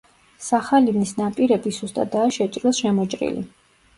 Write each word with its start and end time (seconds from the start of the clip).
სახალინის 0.43 1.11
ნაპირები 1.19 1.75
სუსტადაა 1.77 2.31
შეჭრილ-შემოჭრილი. 2.37 3.45